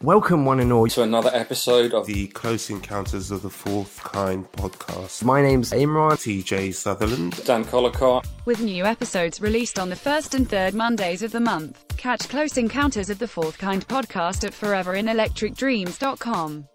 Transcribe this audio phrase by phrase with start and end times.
[0.00, 0.86] Welcome, one and all.
[0.86, 5.24] to another episode of The Close Encounters of the Fourth Kind podcast.
[5.24, 6.12] My name's Imran.
[6.12, 7.44] TJ Sutherland.
[7.44, 8.24] Dan Collicott.
[8.44, 11.84] With new episodes released on the first and third Mondays of the month.
[11.96, 16.68] Catch Close Encounters of the Fourth Kind podcast at foreverinelectricdreams.com.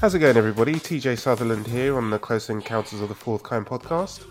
[0.00, 0.74] How's it going, everybody?
[0.74, 4.24] TJ Sutherland here on the Close Encounters of the Fourth Kind podcast.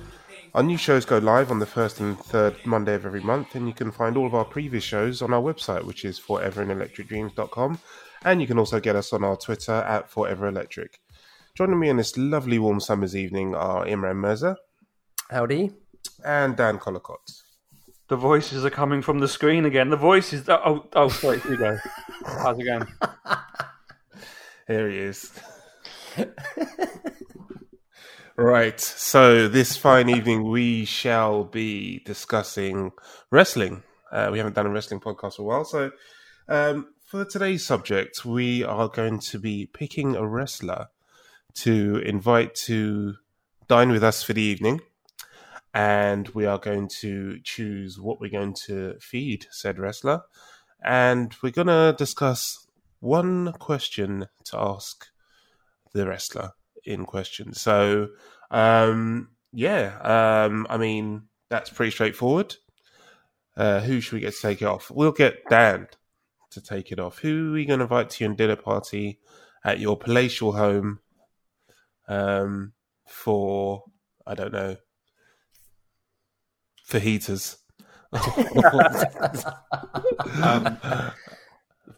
[0.55, 3.67] Our new shows go live on the first and third Monday of every month, and
[3.67, 7.79] you can find all of our previous shows on our website, which is foreverinelectricdreams.com.
[8.23, 10.99] And you can also get us on our Twitter at foreverelectric.
[11.55, 14.57] Joining me on this lovely warm summer's evening are Imran Mirza
[15.31, 15.71] Howdy.
[16.23, 17.31] and Dan Collicott.
[18.09, 19.89] The voices are coming from the screen again.
[19.89, 20.47] The voices.
[20.47, 21.39] Oh, oh, oh sorry.
[21.39, 21.77] Here you go.
[22.27, 22.87] How's it going?
[24.67, 25.31] Here he is.
[28.37, 28.79] right.
[28.79, 32.91] So this fine evening, we shall be discussing
[33.31, 33.83] wrestling.
[34.11, 35.91] Uh, we haven't done a wrestling podcast for a while, so
[36.47, 40.87] um, for today's subject, we are going to be picking a wrestler
[41.55, 43.15] to invite to
[43.67, 44.81] dine with us for the evening.
[45.73, 50.21] And we are going to choose what we're going to feed said wrestler.
[50.83, 52.67] And we're going to discuss
[52.99, 55.07] one question to ask
[55.93, 56.51] the wrestler
[56.85, 57.53] in question.
[57.53, 58.09] So,
[58.51, 62.55] um, yeah, um, I mean, that's pretty straightforward.
[63.55, 64.89] Uh, who should we get to take it off?
[64.89, 65.87] We'll get Dan
[66.51, 67.19] to take it off.
[67.19, 69.19] Who are we going to invite to your dinner party
[69.63, 70.99] at your palatial home
[72.07, 72.73] um,
[73.07, 73.83] for,
[74.25, 74.77] I don't know,
[76.89, 77.57] fajitas?
[80.41, 80.77] Um,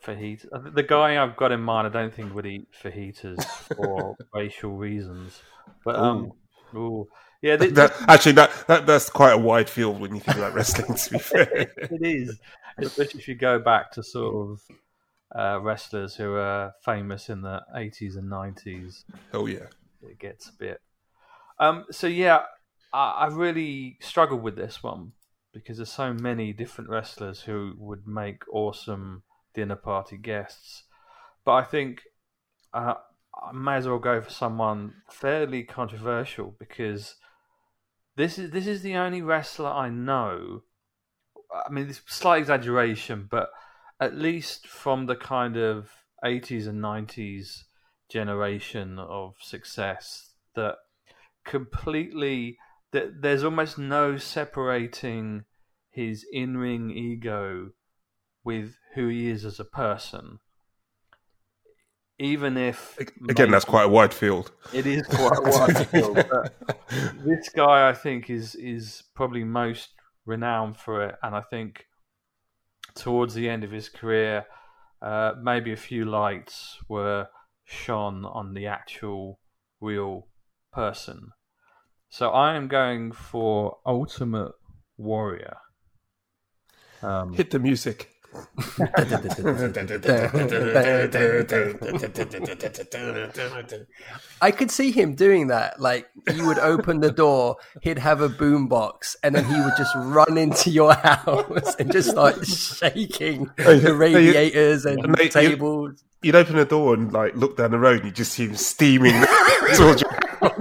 [0.05, 0.45] fajita.
[0.53, 3.43] uh, The guy I've got in mind, I don't think would eat fajitas
[3.75, 5.41] for racial reasons.
[5.83, 6.31] But um,
[6.75, 7.07] ooh.
[7.41, 10.53] yeah, th- that, actually, that, that that's quite a wide field when you think about
[10.53, 10.95] wrestling.
[10.95, 12.39] To be fair, it is,
[12.77, 14.61] especially if you go back to sort of
[15.35, 19.05] uh, wrestlers who are famous in the eighties and nineties.
[19.33, 19.67] oh yeah,
[20.01, 20.81] it gets a bit.
[21.59, 22.43] Um, so yeah,
[22.93, 25.13] I, I really struggled with this one
[25.53, 29.23] because there's so many different wrestlers who would make awesome
[29.55, 30.83] dinner party guests.
[31.43, 32.01] But I think
[32.73, 32.95] uh,
[33.33, 37.15] I may as well go for someone fairly controversial because
[38.15, 40.63] this is this is the only wrestler I know.
[41.53, 43.49] I mean, is slight exaggeration, but
[43.99, 45.89] at least from the kind of
[46.23, 47.63] 80s and 90s
[48.09, 50.75] generation of success that
[51.45, 52.57] completely
[52.91, 55.43] that there's almost no separating
[55.89, 57.71] his in-ring ego
[58.45, 60.39] with who he is as a person
[62.17, 62.97] even if
[63.27, 64.53] again, that's quite a wide field.
[64.71, 66.15] it is quite a wide field,
[67.25, 69.89] this guy I think is is probably most
[70.25, 71.85] renowned for it and I think
[72.95, 74.45] towards the end of his career
[75.01, 77.27] uh, maybe a few lights were
[77.65, 79.39] shone on the actual
[79.81, 80.27] real
[80.71, 81.29] person.
[82.09, 84.53] So I am going for Ultimate
[84.97, 85.57] Warrior.
[87.01, 88.14] Um, Hit the music.
[94.41, 95.79] I could see him doing that.
[95.79, 99.95] Like he would open the door, he'd have a boombox, and then he would just
[99.95, 106.03] run into your house and just start shaking the radiators and Mate, you- tables.
[106.21, 108.55] You'd open the door and like look down the road, and you just see him
[108.55, 109.13] steaming
[109.75, 110.07] towards you.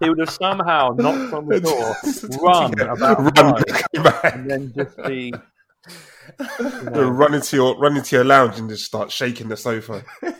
[0.00, 1.96] he would have somehow knocked on the door,
[2.42, 3.62] run about run,
[4.02, 5.32] five, and then just be
[6.58, 10.04] run into your run into your lounge and just start shaking the sofa.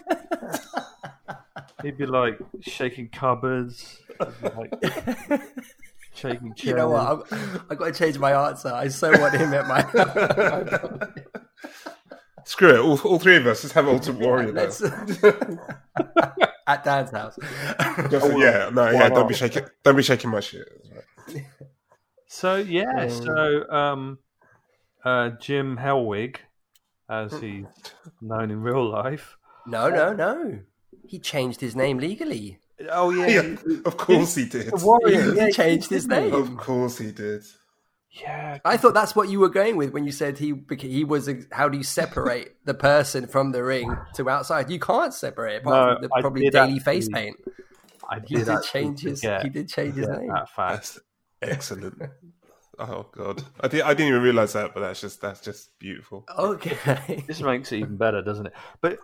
[1.83, 3.99] he'd be like shaking cupboards,
[4.43, 4.73] like
[6.15, 6.65] shaking chairs.
[6.65, 7.33] You know what?
[7.33, 8.69] I've, I've got to change my answer.
[8.69, 9.83] I so want him at my.
[12.45, 13.63] Screw it, all, all three of us.
[13.63, 14.53] Let's have Ultimate Warrior.
[14.53, 14.63] now.
[14.63, 14.83] Let's,
[16.67, 17.39] at Dad's house.
[18.11, 19.11] Just- yeah, no, yeah.
[19.11, 19.65] Don't be shaking.
[19.83, 20.67] Don't be shaking my shit.
[22.27, 24.19] So yeah, so um,
[25.09, 26.37] uh, Jim Hellwig,
[27.09, 27.67] as he's
[28.21, 29.37] known in real life.
[29.67, 30.61] No, no, no.
[31.06, 32.59] He changed his name legally.
[32.91, 34.71] Oh yeah, Yeah, of course he did.
[34.73, 35.47] Warrior.
[35.47, 36.32] He changed his name.
[36.32, 37.43] Of course he did.
[38.11, 38.59] yeah.
[38.65, 41.29] I thought that's what you were going with when you said he he was.
[41.29, 44.71] A, how do you separate the person from the ring to outside?
[44.71, 47.37] You can't separate apart No, from the, probably did daily face paint.
[48.09, 49.21] I He did actually change his.
[49.21, 50.29] forget He did change his name.
[50.29, 50.99] that fact.
[51.43, 52.00] Excellent.
[52.79, 53.83] Oh god, I did.
[53.83, 56.25] I didn't even realize that, but that's just that's just beautiful.
[56.39, 57.25] Okay.
[57.27, 58.53] This makes it even better, doesn't it?
[58.81, 58.99] But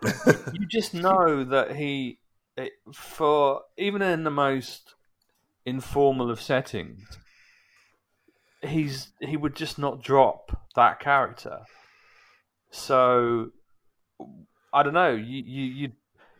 [0.53, 2.19] you just know that he,
[2.55, 4.95] it, for even in the most
[5.65, 7.03] informal of settings,
[8.61, 11.59] he's he would just not drop that character.
[12.71, 13.51] So
[14.73, 15.11] I don't know.
[15.11, 15.93] You you you'd,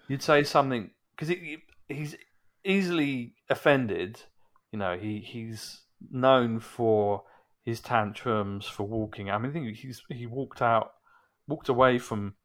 [0.07, 1.35] you'd say something because
[1.89, 2.15] he's
[2.63, 4.21] easily offended.
[4.71, 7.23] You know, he he's known for
[7.63, 9.29] his tantrums for walking.
[9.29, 10.91] I mean, I think he's he walked out,
[11.47, 12.35] walked away from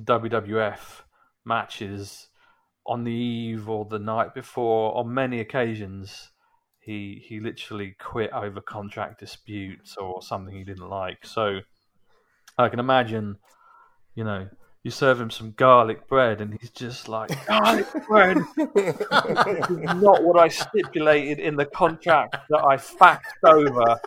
[0.00, 1.02] WWF
[1.44, 2.28] matches
[2.86, 6.30] on the eve or the night before on many occasions
[6.80, 11.60] he he literally quit over contract disputes or something he didn't like so
[12.58, 13.36] i can imagine
[14.16, 14.48] you know
[14.84, 20.38] you serve him some garlic bread and he's just like garlic bread is not what
[20.38, 24.00] i stipulated in the contract that i faxed over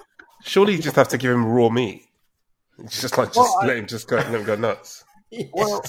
[0.44, 2.04] surely you just have to give him raw meat
[2.89, 3.80] just like just well, let I...
[3.80, 5.04] him just go let him go nuts
[5.54, 5.83] well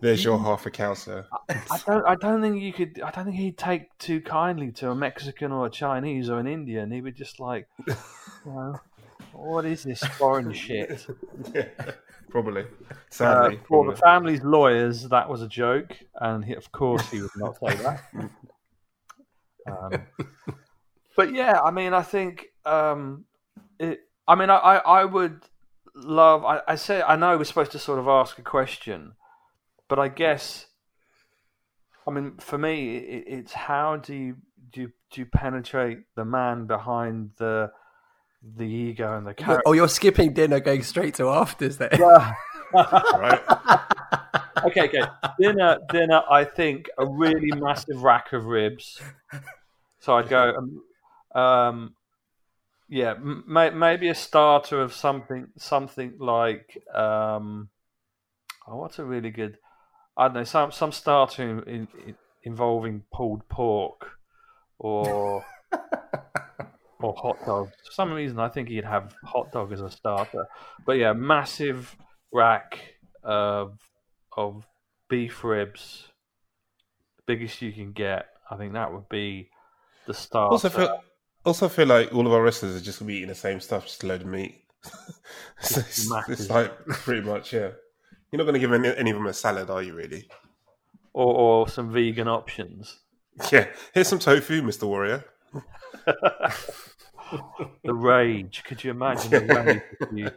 [0.00, 1.26] there's your half a cow, sir.
[1.48, 2.06] I don't.
[2.06, 3.00] I don't think you could.
[3.02, 6.46] I don't think he'd take too kindly to a Mexican or a Chinese or an
[6.46, 6.90] Indian.
[6.90, 7.94] He would just like, you
[8.46, 8.80] know,
[9.32, 11.04] what is this foreign shit?
[11.54, 11.64] yeah,
[12.30, 12.64] probably.
[13.10, 17.20] Sadly, uh, for the family's lawyers, that was a joke, and he, of course he
[17.22, 18.02] would not say that.
[19.70, 20.02] um,
[21.16, 23.24] but yeah, I mean, I think um,
[23.78, 24.00] it.
[24.26, 25.40] I mean, I, I, would
[25.94, 26.44] love.
[26.44, 29.14] I, I say I know we're supposed to sort of ask a question
[29.88, 30.66] but I guess,
[32.06, 34.36] I mean, for me, it, it's how do you
[34.70, 37.72] do you, do you penetrate the man behind the
[38.56, 39.62] the ego and the character?
[39.66, 41.90] Oh, you're skipping dinner, going straight to afters there.
[42.72, 43.40] right.
[44.66, 45.02] okay, okay.
[45.40, 46.22] Dinner, dinner.
[46.30, 49.00] I think a really massive rack of ribs.
[50.00, 50.54] So I'd go,
[51.34, 51.94] um, um
[52.88, 57.68] yeah, m- maybe a starter of something, something like, um,
[58.66, 59.58] oh, what's a really good?
[60.16, 64.18] I don't know some some starter in, in, involving pulled pork
[64.78, 65.44] or
[67.00, 67.70] or hot dog.
[67.86, 68.16] For some mm.
[68.16, 70.46] reason, I think he'd have hot dog as a starter.
[70.84, 71.96] But yeah, massive
[72.32, 72.78] rack
[73.22, 73.78] of
[74.36, 74.66] of
[75.08, 76.08] beef ribs,
[77.26, 78.26] biggest you can get.
[78.50, 79.50] I think that would be
[80.06, 80.52] the starter.
[80.52, 81.00] Also feel,
[81.44, 83.86] also feel like all of our wrestlers are just gonna be eating the same stuff,
[83.86, 84.64] just a load of meat.
[85.60, 87.70] it's, it's, it's like pretty much yeah.
[88.30, 89.94] You're not going to give any, any, of them a salad, are you?
[89.94, 90.28] Really?
[91.14, 92.98] Or, or some vegan options?
[93.52, 95.24] Yeah, here's some tofu, Mister Warrior.
[97.84, 98.62] the rage!
[98.64, 100.30] Could you imagine the rage if, you,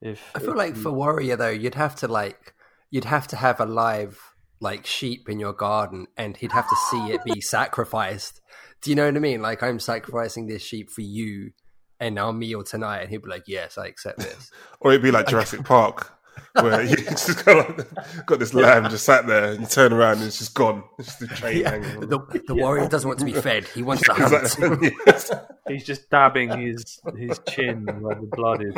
[0.00, 0.82] if I feel like you...
[0.82, 2.54] for Warrior though, you'd have to like
[2.90, 4.20] you'd have to have a live
[4.60, 8.40] like sheep in your garden, and he'd have to see it be sacrificed.
[8.82, 9.42] Do you know what I mean?
[9.42, 11.52] Like I'm sacrificing this sheep for you
[12.00, 14.50] and our meal tonight, and he'd be like, "Yes, I accept this."
[14.80, 16.12] or it'd be like Jurassic Park
[16.54, 20.26] where you just got, got this lamb just sat there, and you turn around and
[20.26, 20.84] it's just gone.
[20.98, 21.70] It's the chain yeah.
[21.70, 22.00] hanging.
[22.00, 25.30] The, the warrior doesn't want to be fed; he wants to hunt.
[25.68, 28.74] He's just dabbing his his chin where the blood is.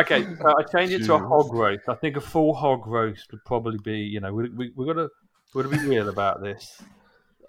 [0.00, 1.88] Okay, so I changed it to a hog roast.
[1.88, 3.98] I think a full hog roast would probably be.
[3.98, 5.08] You know, we we we got to
[5.54, 6.80] we got to be real about this.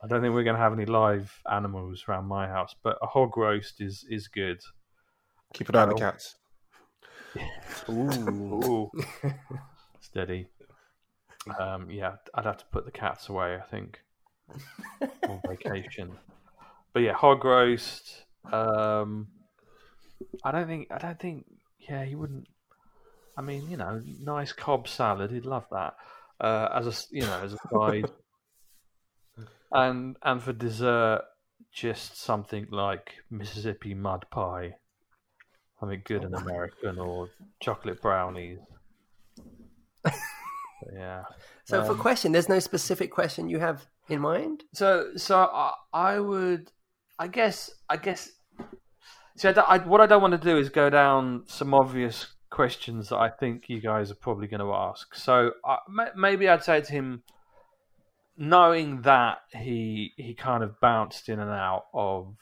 [0.04, 3.06] I don't think we're going to have any live animals around my house, but a
[3.06, 4.60] hog roast is is good.
[5.54, 6.36] Keep an eye on the cats.
[7.90, 8.92] Ooh.
[10.00, 10.48] Steady.
[11.60, 14.00] Um, yeah, I'd have to put the cats away, I think,
[15.28, 16.12] on vacation.
[16.94, 18.26] But yeah, hog roast.
[18.52, 19.28] Um,
[20.44, 20.88] I don't think.
[20.92, 21.46] I don't think.
[21.80, 22.48] Yeah, he wouldn't.
[23.38, 25.32] I mean, you know, nice Cobb salad.
[25.32, 25.96] He'd love that
[26.42, 28.12] uh, as a you know as a side.
[29.72, 31.22] and and for dessert,
[31.72, 34.76] just something like Mississippi mud pie
[35.82, 37.28] something good and American or
[37.60, 38.60] chocolate brownies.
[40.94, 41.24] yeah.
[41.66, 44.64] So um, for question, there's no specific question you have in mind.
[44.74, 46.72] So so I, I would,
[47.20, 48.30] I guess, I guess.
[49.38, 53.10] See, I, I, what I don't want to do is go down some obvious questions
[53.10, 55.16] that I think you guys are probably going to ask.
[55.16, 55.78] So I,
[56.16, 57.24] maybe I'd say to him,
[58.38, 62.36] knowing that he he kind of bounced in and out of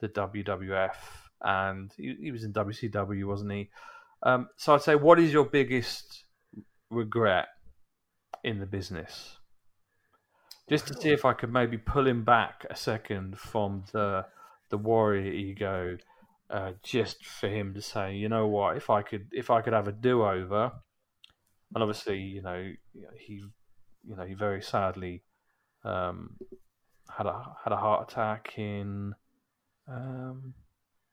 [0.00, 0.94] the WWF
[1.42, 3.70] and he, he was in WCW, wasn't he?
[4.22, 6.24] Um, so I'd say, what is your biggest
[6.90, 7.48] regret
[8.44, 9.36] in the business?
[10.68, 14.26] Just to see if I could maybe pull him back a second from the
[14.68, 15.98] the warrior ego,
[16.48, 19.72] uh, just for him to say, you know what, if I could if I could
[19.72, 20.70] have a do over,
[21.74, 22.72] and obviously, you know,
[23.18, 23.42] he,
[24.06, 25.22] you know, he very sadly
[25.84, 26.36] um,
[27.16, 29.14] had a had a heart attack in
[29.88, 30.54] um,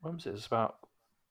[0.07, 0.33] when was it?
[0.33, 0.77] It's about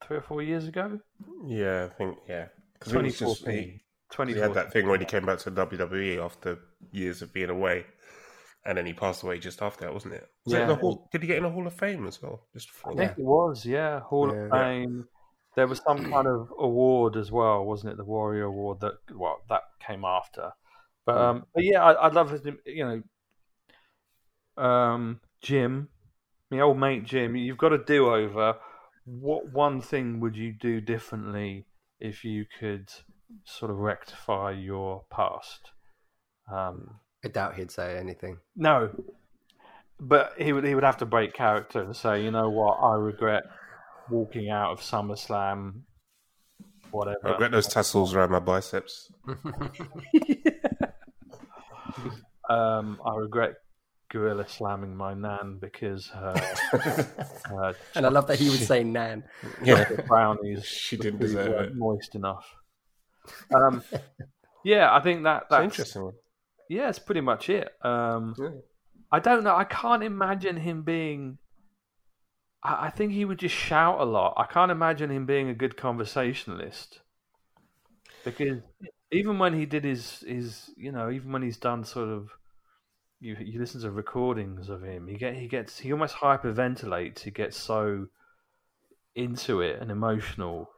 [0.04, 1.00] three or four years ago.
[1.46, 2.46] Yeah, I think yeah.
[2.78, 3.80] Because he,
[4.26, 6.58] he had that thing when he came back to WWE after
[6.92, 7.86] years of being away,
[8.64, 10.28] and then he passed away just after that, wasn't it?
[10.44, 10.70] Was yeah.
[10.70, 12.46] It Hall, did he get in the Hall of Fame as well?
[12.52, 14.42] Just for I think it was, yeah, Hall yeah.
[14.42, 15.08] of Fame.
[15.54, 17.96] There was some kind of award as well, wasn't it?
[17.96, 20.52] The Warrior Award that well that came after,
[21.06, 23.02] But um, but yeah, I, I'd love to, you
[24.58, 25.88] know, um, Jim,
[26.50, 27.36] my old mate Jim.
[27.36, 28.56] You've got a do over.
[29.06, 31.66] What one thing would you do differently
[31.98, 32.90] if you could
[33.44, 35.70] sort of rectify your past?
[36.52, 38.38] Um, I doubt he'd say anything.
[38.54, 38.90] no,
[39.98, 42.96] but he would he would have to break character and say, you know what, I
[42.96, 43.44] regret
[44.10, 45.82] walking out of SummerSlam.
[46.90, 47.18] Whatever.
[47.24, 49.10] I regret those tassels around my biceps.
[52.48, 53.54] Um, I regret
[54.10, 56.34] gorilla slamming my nan because her,
[57.44, 59.24] her And I love that he would say Nan.
[59.62, 61.72] Yeah, brownies she didn't really deserve it.
[61.74, 62.46] moist enough.
[63.54, 63.82] Um,
[64.64, 66.14] yeah, I think that It's that's interesting one.
[66.68, 67.68] yeah, it's pretty much it.
[67.82, 68.50] Um, Yeah.
[69.12, 69.54] I don't know.
[69.54, 71.38] I can't imagine him being.
[72.62, 74.34] I, I think he would just shout a lot.
[74.36, 77.00] I can't imagine him being a good conversationalist
[78.24, 78.60] because
[79.12, 82.30] even when he did his his you know even when he's done sort of
[83.20, 87.30] you you listen to recordings of him he get he gets he almost hyperventilates he
[87.30, 88.06] gets so
[89.14, 90.68] into it and emotional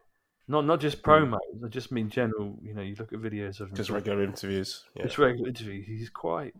[0.48, 1.10] not not just hmm.
[1.10, 4.22] promos I just mean general you know you look at videos of him Just regular
[4.24, 4.84] interviews.
[4.96, 5.04] Yeah.
[5.04, 5.86] just regular interviews.
[5.86, 6.54] He's quite,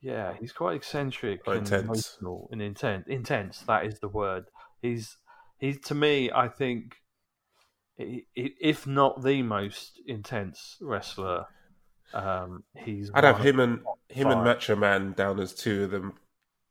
[0.00, 1.84] yeah, he's quite eccentric Quite and intense.
[1.84, 3.06] emotional and intense.
[3.08, 4.44] Intense, that is the word.
[4.82, 5.16] He's
[5.58, 6.96] he's to me, I think,
[7.96, 11.46] if not the most intense wrestler,
[12.14, 13.10] um, he's.
[13.14, 14.44] I'd have him and him and.
[14.44, 16.14] Macho Man down as two of them.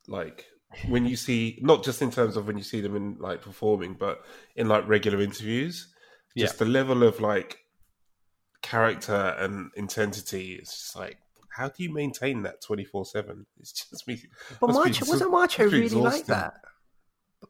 [0.07, 0.45] Like
[0.87, 3.93] when you see, not just in terms of when you see them in like performing,
[3.99, 4.23] but
[4.55, 5.87] in like regular interviews.
[6.37, 7.57] Just the level of like
[8.61, 11.17] character and intensity is just like.
[11.53, 13.45] How do you maintain that twenty four seven?
[13.59, 14.21] It's just me.
[14.61, 16.53] But must be Macho so- wasn't Macho must be really like that.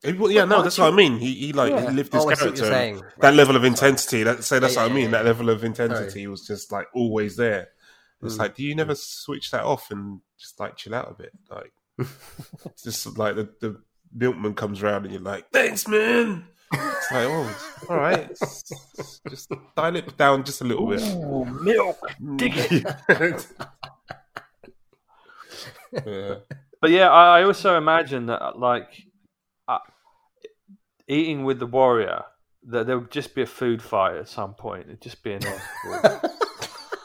[0.03, 1.19] It- well, yeah, no, that's what I mean.
[1.19, 1.91] He, he like Yeah.
[1.91, 2.88] he lived his Oh, I see what character.
[2.95, 3.13] you're.
[3.19, 4.24] That level of intensity.
[4.24, 5.05] That say that's Yeah, what yeah, I mean.
[5.05, 7.67] yeah, That level of intensity was just like always there.
[8.23, 8.39] It's Mm.
[8.39, 11.31] like, do you never switch that off and just like chill out a bit?
[11.49, 11.71] Like,
[12.65, 13.81] it's just like the, the
[14.13, 16.45] milkman comes around and you're like, thanks, man.
[16.73, 17.57] It's like, oh,
[17.89, 18.29] all right,
[19.29, 21.01] just dial it down just a little bit.
[21.01, 21.97] Ooh, milk.
[22.37, 22.85] Dig it.
[26.05, 26.35] yeah.
[26.79, 29.03] But yeah, I I also imagine that like
[29.67, 29.79] uh,
[31.07, 32.23] eating with the warrior,
[32.67, 34.85] that there would just be a food fight at some point.
[34.87, 36.29] It'd just be inevitable,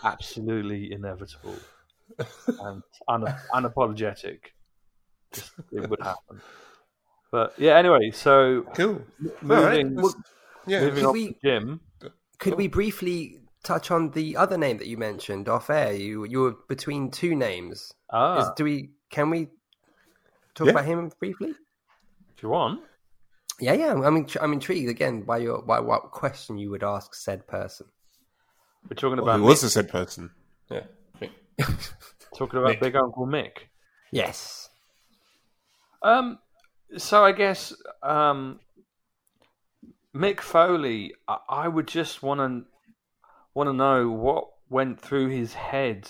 [0.07, 1.57] absolutely inevitable,
[2.61, 4.39] and un- unapologetic.
[5.33, 6.41] Just, it would happen.
[7.33, 9.03] But yeah, anyway, so Cool.
[9.25, 9.85] All right.
[9.85, 10.15] moving, That's-
[10.67, 10.81] Yeah.
[10.81, 11.81] moving Could on we- to Jim.
[12.39, 15.93] Could we briefly touch on the other name that you mentioned off air?
[15.95, 17.93] You you were between two names.
[18.11, 18.91] Ah, Is, do we?
[19.11, 19.49] Can we
[20.55, 20.73] talk Yeah.
[20.73, 21.55] about him briefly?
[22.37, 22.81] if you want.
[23.59, 23.93] Yeah, yeah.
[23.95, 27.87] I'm in, I'm intrigued again by your by what question you would ask said person.
[28.89, 30.31] We're talking Well, about who was the said person?
[30.71, 30.83] Yeah.
[32.37, 32.81] Talking about Mick.
[32.81, 33.53] Big Uncle Mick.
[34.13, 34.69] Yes.
[36.03, 36.39] Um,
[36.97, 38.61] so I guess um,
[40.15, 42.67] Mick Foley, I, I would just want to
[43.55, 46.09] want to know what went through his head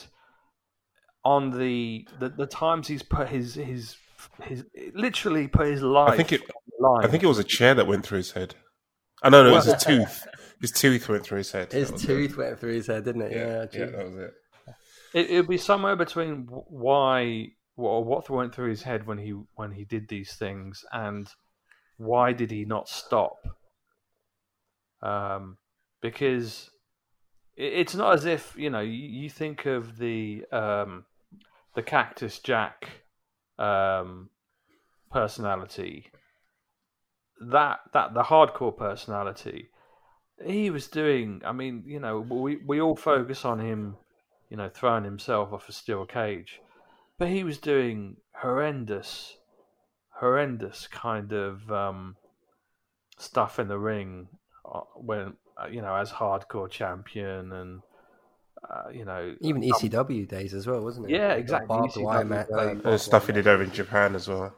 [1.25, 3.97] on the, the the times he's put his his
[4.43, 4.65] his
[4.95, 6.11] literally put his life.
[6.11, 6.43] I think it.
[6.43, 7.05] on line.
[7.05, 8.55] I think it was a chair that went through his head.
[9.23, 10.27] I know, no, it was his tooth.
[10.61, 11.73] His tooth went through his head.
[11.73, 12.07] His That was it.
[12.07, 13.33] tooth went through his head, didn't it?
[13.33, 14.35] Yeah, Yeah, yeah, that was it.
[15.15, 19.31] it it would be somewhere between why or what went through his head when he
[19.55, 21.29] when he did these things and
[21.99, 23.37] why did he not stop
[25.03, 25.59] um
[26.01, 26.71] because
[27.57, 31.05] it's not as if you know you, you think of the um
[31.75, 32.89] the cactus jack
[33.59, 34.31] um
[35.11, 36.07] personality
[37.41, 39.69] that that the hardcore personality
[40.45, 43.97] he was doing i mean you know we we all focus on him
[44.51, 46.61] you know, throwing himself off a steel cage.
[47.19, 49.37] But he was doing horrendous,
[50.21, 52.17] horrendous kind of um,
[53.19, 54.29] stuff in the ring
[54.71, 57.83] uh, when, uh, you know, as hardcore champion and,
[58.69, 61.13] uh, you know, Even ECW days as well, wasn't it?
[61.13, 64.15] Yeah, Like exactly, Barbed wire ECW mat- uh, And stuff he did over in Japan
[64.15, 64.55] as well.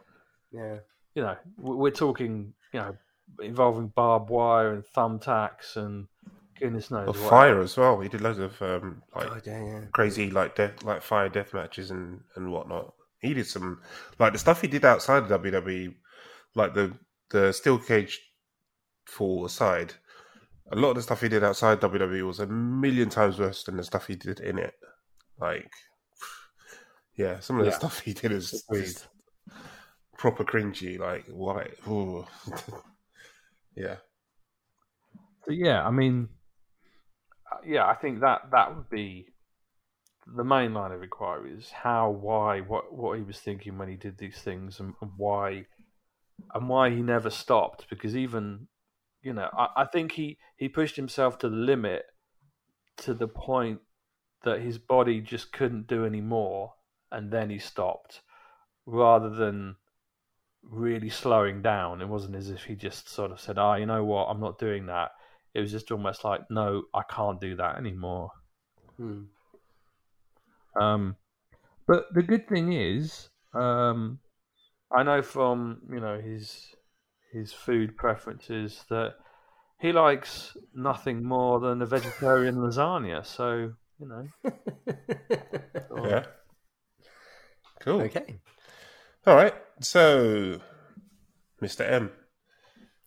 [0.51, 0.79] Yeah,
[1.15, 2.97] you know, we're talking, you know,
[3.41, 6.07] involving barbed wire and thumbtacks and
[6.59, 7.31] goodness knows Well, what.
[7.31, 8.01] fire as well.
[8.01, 9.85] He did loads of um, like Oh, yeah, yeah.
[9.93, 12.95] crazy like death, like fire death matches and and whatnot.
[13.21, 13.81] He did some
[14.19, 15.95] like the stuff he did outside of WWE,
[16.55, 16.93] like the
[17.31, 18.21] the steel cage
[19.07, 19.95] fall aside.
[20.71, 23.77] A lot of the stuff he did outside WWE was a million times worse than
[23.77, 24.75] the stuff he did in it.
[25.41, 25.71] Like,
[27.17, 27.79] yeah, some of the Yeah.
[27.79, 28.97] stuff he did is Agreed.
[30.19, 30.99] proper cringy.
[30.99, 31.69] Like, why?
[33.77, 33.97] Yeah.
[35.45, 36.29] So yeah, I mean,
[37.51, 39.29] uh, yeah, I think that that would be
[40.27, 43.97] the main line of inquiry is how, why, what, what he was thinking when he
[43.97, 45.65] did these things, and, and why,
[46.55, 47.87] and why he never stopped.
[47.89, 48.69] Because even,
[49.23, 52.03] you know, I, I think he he pushed himself to the limit,
[52.99, 53.81] to the point
[54.45, 56.75] that his body just couldn't do any more,
[57.11, 58.21] and then he stopped,
[58.85, 59.77] rather than
[60.71, 62.01] really slowing down.
[62.01, 64.41] It wasn't as if he just sort of said, "Ah, oh, you know what, I'm
[64.41, 65.13] not doing that."
[65.55, 68.31] It was just almost like, "No, I can't do that anymore."
[68.97, 69.23] Hmm.
[70.81, 71.17] Um,
[71.87, 74.21] but the good thing is, um,
[74.93, 76.75] I know from you know his
[77.33, 79.15] his food preferences that
[79.81, 83.25] he likes nothing more than a vegetarian lasagna.
[83.25, 84.29] So you know,
[86.05, 86.25] yeah,
[87.81, 88.03] cool.
[88.03, 88.41] Okay.
[89.29, 89.53] All right.
[89.81, 90.59] So,
[91.63, 91.81] Mr.
[91.87, 92.11] M,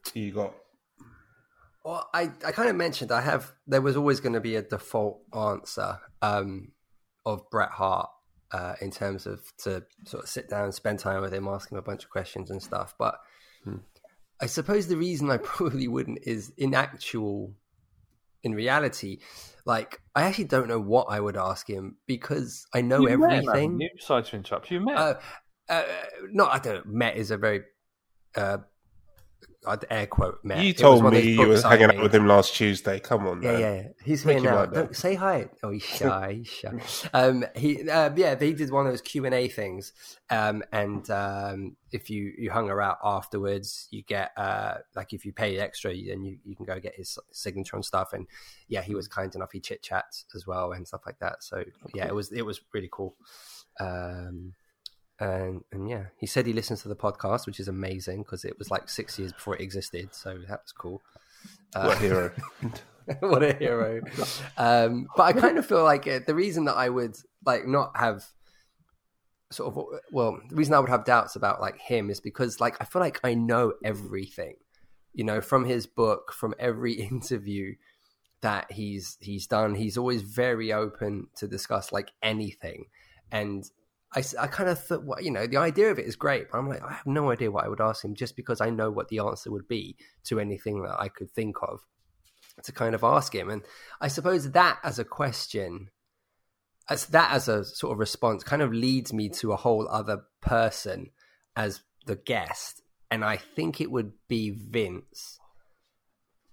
[0.05, 0.53] do you got
[1.83, 4.61] Well, I, I kind of mentioned I have there was always going to be a
[4.61, 6.73] default answer um,
[7.25, 8.09] of Bret Hart
[8.51, 11.71] uh, in terms of to sort of sit down and spend time with him, ask
[11.71, 12.93] him a bunch of questions and stuff.
[12.99, 13.15] But
[13.63, 13.77] Hmm.
[14.39, 17.53] I suppose the reason I probably wouldn't is in actual,
[18.43, 19.19] in reality,
[19.65, 23.45] like I actually don't know what I would ask him because I know You everything.
[23.47, 23.89] haven't you?
[23.99, 24.69] Sorry to interrupt.
[24.71, 24.97] You met.
[24.97, 25.13] Uh,
[25.71, 25.83] uh,
[26.31, 26.85] no, I don't.
[26.85, 27.63] Met is a very
[28.35, 28.57] uh,
[29.67, 30.63] I'd air quote met.
[30.63, 32.99] You told me you were hanging out with him last Tuesday.
[32.99, 33.59] Come on, Yeah, man.
[33.61, 34.65] yeah, he's Make here now.
[34.65, 35.49] like say hi.
[35.61, 36.33] Oh, he's shy.
[36.39, 36.71] He's shy.
[37.13, 39.93] Um, he, uh, yeah, he did one of those Q and A things.
[40.31, 45.31] Um, and um, if you you hung around afterwards, you get uh, like if you
[45.31, 48.13] pay extra, then you, you can go get his signature and stuff.
[48.13, 48.25] And
[48.67, 49.51] yeah, he was kind enough.
[49.51, 51.43] He chit chats as well and stuff like that.
[51.43, 51.63] So
[51.93, 53.15] yeah, it was it was really cool.
[53.79, 54.53] Um,
[55.21, 58.57] and and yeah, he said he listens to the podcast, which is amazing because it
[58.57, 60.13] was like six years before it existed.
[60.13, 61.01] So that was cool.
[61.75, 62.31] Uh, What a hero.
[63.19, 64.01] what a hero.
[64.57, 67.95] Um, but I kind of feel like uh, the reason that I would like not
[67.97, 68.25] have
[69.51, 72.77] sort of well, the reason I would have doubts about like him is because like
[72.81, 74.55] I feel like I know everything,
[75.13, 77.75] you know, from his book, from every interview
[78.41, 79.75] that he's he's done.
[79.75, 82.85] He's always very open to discuss like anything,
[83.31, 83.69] and
[84.13, 86.57] I, I kind of thought, well, you know, the idea of it is great, but
[86.57, 88.91] I'm like, I have no idea what I would ask him just because I know
[88.91, 89.95] what the answer would be
[90.25, 91.79] to anything that I could think of
[92.63, 93.49] to kind of ask him.
[93.49, 93.61] And
[94.01, 95.89] I suppose that as a question,
[96.89, 100.23] as that as a sort of response, kind of leads me to a whole other
[100.41, 101.11] person
[101.55, 102.81] as the guest.
[103.09, 105.39] And I think it would be Vince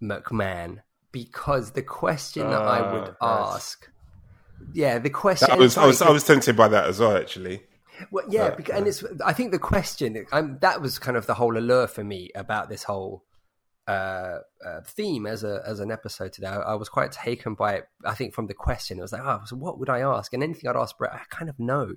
[0.00, 3.88] McMahon because the question that I would Ah, ask.
[4.74, 5.50] Yeah, the question.
[5.50, 7.16] I was, I was, I was tempted by that as well.
[7.16, 7.62] Actually,
[8.10, 9.04] well, yeah, But, because, and it's.
[9.24, 12.68] I think the question um, that was kind of the whole allure for me about
[12.68, 13.24] this whole
[13.86, 16.48] uh, uh, theme as a as an episode today.
[16.48, 17.88] I, I was quite taken by it.
[18.04, 20.32] I think from the question, it was like, oh, so what would I ask?
[20.32, 21.94] And anything I'd ask Bret, I kind of know.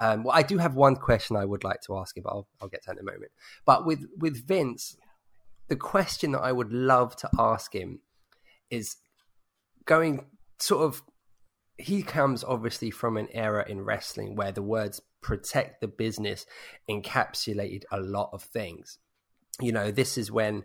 [0.00, 2.46] Um, well, I do have one question I would like to ask him, but I'll,
[2.60, 3.32] I'll get to that in a moment.
[3.64, 4.96] But with with Vince,
[5.68, 8.00] the question that I would love to ask him
[8.70, 8.96] is
[9.86, 10.26] going
[10.58, 11.02] sort of
[11.78, 16.44] he comes obviously from an era in wrestling where the words protect the business
[16.90, 18.98] encapsulated a lot of things.
[19.60, 20.64] You know, this is when,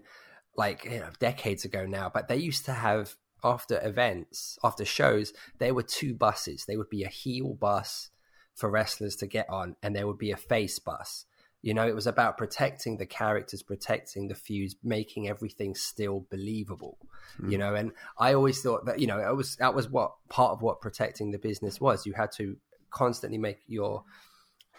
[0.58, 5.34] like, you know, decades ago now, but they used to have after events, after shows,
[5.60, 6.66] there were two buses.
[6.66, 8.10] There would be a heel bus
[8.56, 11.26] for wrestlers to get on, and there would be a face bus.
[11.64, 16.98] You know, it was about protecting the characters, protecting the feuds, making everything still believable.
[17.40, 17.60] You hmm.
[17.60, 20.62] know, and I always thought that you know it was that was what part of
[20.62, 22.06] what protecting the business was.
[22.06, 22.58] You had to
[22.92, 24.04] constantly make your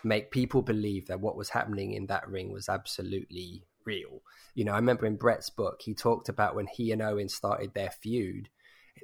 [0.04, 4.22] make people believe that what was happening in that ring was absolutely real.
[4.54, 7.74] You know, I remember in Bret's book, he talked about when he and Owen started
[7.74, 8.48] their feud,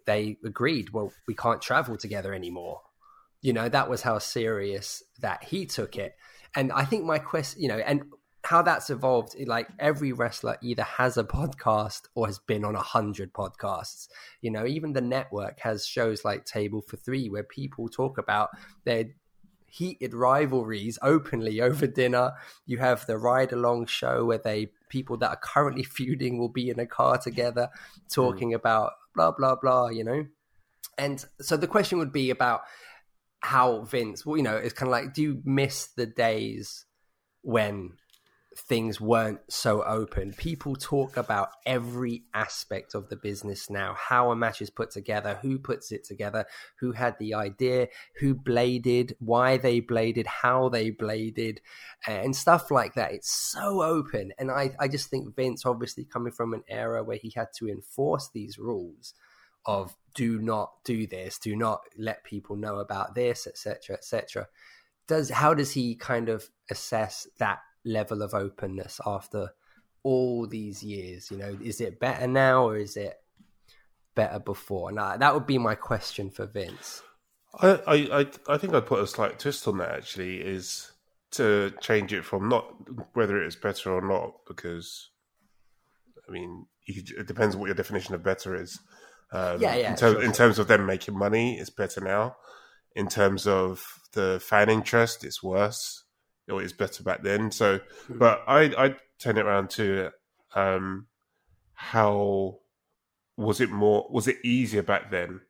[0.07, 2.83] they agreed, well, we can't travel together anymore.
[3.41, 6.15] You know, that was how serious that he took it.
[6.57, 8.03] And I think my quest, you know, and
[8.45, 12.81] how that's evolved, like every wrestler either has a podcast or has been on a
[12.81, 14.09] hundred podcasts.
[14.41, 18.51] You know, even the network has shows like Table for Three where people talk about
[18.85, 19.07] their
[19.67, 22.33] heated rivalries openly over dinner.
[22.67, 26.71] You have the ride along show where they people that are currently feuding will be
[26.71, 28.01] in a car together hmm.
[28.11, 30.27] talking about blah blah blah, you know.
[30.99, 32.63] And so the question would be about
[33.41, 36.85] how Vince, well, you know, it's kind of like, do you miss the days
[37.43, 37.93] when
[38.69, 40.33] things weren't so open?
[40.33, 45.39] People talk about every aspect of the business now, how a match is put together,
[45.41, 46.45] who puts it together,
[46.81, 51.61] who had the idea, who bladed, why they bladed, how they bladed,
[52.07, 53.13] and stuff like that.
[53.13, 54.33] It's so open.
[54.39, 57.69] And I, I just think Vince, obviously coming from an era where he had to
[57.69, 59.15] enforce these rules,
[59.67, 64.49] of do not do this, do not let people know about this, etc., etc.
[65.07, 69.51] Does how does he kind of assess that level of openness after
[70.03, 71.31] all these years?
[71.31, 73.17] You know, is it better now or is it
[74.15, 74.93] better before?
[74.93, 77.03] Now that would be my question for Vince.
[77.55, 79.91] I, I, I think I'd put a slight twist on that.
[79.91, 80.93] Actually, is
[81.33, 82.73] to change it from not
[83.15, 85.11] whether it is better or not, because
[86.29, 88.79] I mean, it depends what your definition of better is.
[89.33, 89.91] Um, yeah, yeah.
[89.91, 90.23] In, ter- sure.
[90.23, 92.37] in, terms of them making money, it's better now.
[92.97, 96.05] In terms of the fan interest, it's worse.
[96.49, 97.53] It was better back then.
[97.53, 98.19] So, mm-hmm.
[98.19, 100.11] but I I turn it around to
[100.55, 101.07] um,
[101.75, 102.59] how
[103.37, 104.07] was it more?
[104.11, 105.43] Was it easier back then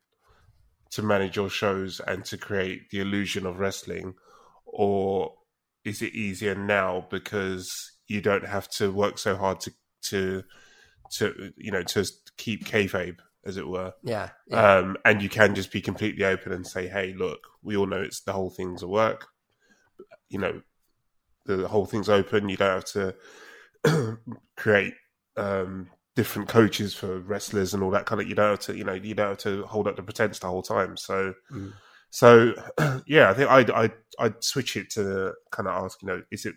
[0.91, 4.13] to manage your shows and to create the illusion of wrestling,
[4.65, 5.33] or
[5.83, 10.43] is it easier now because you don't have to work so hard to to
[11.11, 12.05] to you know to
[12.37, 13.93] keep kayfabe as it were.
[14.03, 14.29] Yeah.
[14.47, 14.77] yeah.
[14.77, 18.01] Um, and you can just be completely open and say, "Hey, look, we all know
[18.01, 19.27] it's the whole thing's a work.
[20.29, 20.61] You know,
[21.45, 22.49] the whole thing's open.
[22.49, 23.15] You don't have
[23.83, 24.17] to
[24.57, 24.93] create
[25.37, 28.27] um, different coaches for wrestlers and all that kind of.
[28.27, 30.47] You don't have to, you know, you don't have to hold up the pretense the
[30.47, 30.97] whole time.
[30.97, 31.73] So, mm.
[32.09, 32.53] so
[33.07, 36.45] yeah, I think I'd, I'd I'd switch it to kind of ask, you know, is
[36.45, 36.55] it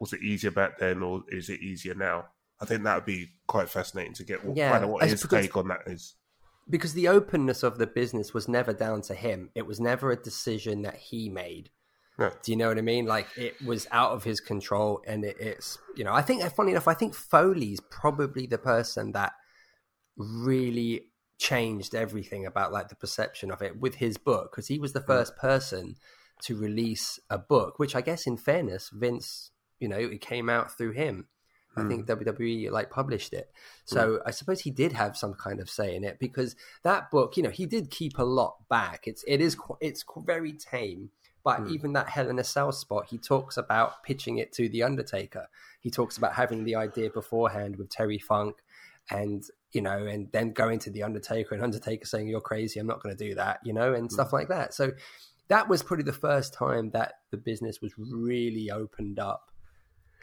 [0.00, 2.26] was it easier back then or is it easier now?
[2.60, 5.56] I think that would be quite fascinating to get yeah, kind of what his take
[5.56, 6.14] on that is.
[6.68, 9.50] Because the openness of the business was never down to him.
[9.54, 11.70] It was never a decision that he made.
[12.18, 13.06] Do you know what I mean?
[13.06, 16.72] Like it was out of his control, and it, it's you know I think funny
[16.72, 19.34] enough, I think Foley's probably the person that
[20.16, 21.04] really
[21.38, 25.00] changed everything about like the perception of it with his book because he was the
[25.00, 25.06] hmm.
[25.06, 25.94] first person
[26.42, 30.76] to release a book, which I guess in fairness, Vince, you know, it came out
[30.76, 31.28] through him.
[31.80, 32.12] I think hmm.
[32.12, 33.50] WWE like published it.
[33.84, 34.18] So mm.
[34.26, 37.42] I suppose he did have some kind of say in it because that book, you
[37.42, 39.06] know, he did keep a lot back.
[39.06, 41.10] It's it is it's very tame.
[41.44, 41.70] But mm.
[41.70, 45.46] even that Hell in a Cell spot, he talks about pitching it to the Undertaker.
[45.80, 48.56] He talks about having the idea beforehand with Terry Funk,
[49.10, 52.80] and you know, and then going to the Undertaker and Undertaker saying, "You're crazy.
[52.80, 54.12] I'm not going to do that," you know, and mm.
[54.12, 54.74] stuff like that.
[54.74, 54.92] So
[55.48, 59.50] that was probably the first time that the business was really opened up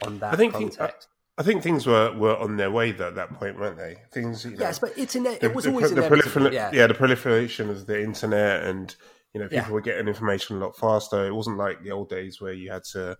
[0.04, 1.08] on that I think context.
[1.38, 3.98] I think things were, were on their way though, at that point, weren't they?
[4.12, 6.72] Things, you know, yes, but it's in it was the, always the, prolifer- yeah.
[6.74, 8.96] yeah, the proliferation of the internet and
[9.34, 9.72] you know people yeah.
[9.72, 11.26] were getting information a lot faster.
[11.26, 13.18] It wasn't like the old days where you had to,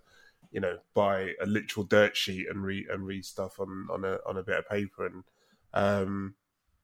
[0.52, 4.20] you know, buy a literal dirt sheet and read and read stuff on on a
[4.26, 5.24] on a bit of paper and
[5.74, 6.36] um,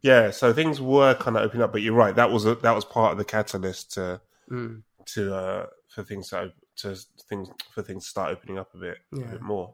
[0.01, 1.71] yeah, so things were kind of opening up.
[1.71, 4.81] But you're right, that was a, that was part of the catalyst to mm.
[5.07, 6.95] to uh, for things to, to
[7.29, 9.25] things for things to start opening up a bit yeah.
[9.25, 9.73] a bit more.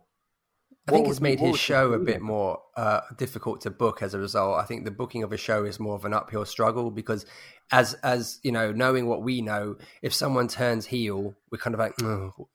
[0.87, 4.19] I think it's made his show a bit more uh, difficult to book as a
[4.19, 4.57] result.
[4.57, 7.25] I think the booking of a show is more of an uphill struggle because,
[7.71, 11.79] as as you know, knowing what we know, if someone turns heel, we're kind of
[11.79, 12.47] like, oh.